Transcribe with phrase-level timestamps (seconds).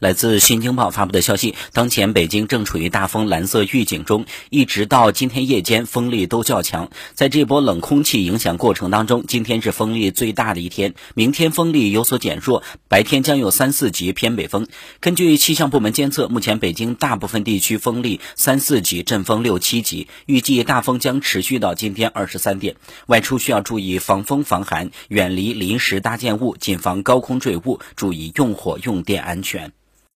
[0.00, 6.90] 来自新京报发布的消息当前北京正处于大风蓝色预警中一直到今天夜间风力都较强。
[7.12, 14.68] 在这波冷空气影响过程当中今天是风力最大的一天明天风力有所减弱白天将有三四级偏北风。
[15.00, 22.76] 根据气象部门监测目前北京大部分地区风力三四级阵风六七级预计大风将持续到今天二十三点。
[23.08, 29.74] 外出需要注意防风防寒远离临时搭建物谨防高空坠物注意用火用电安全。